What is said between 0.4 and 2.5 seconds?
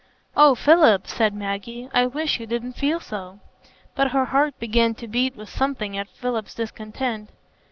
Philip," said Maggie, "I wish you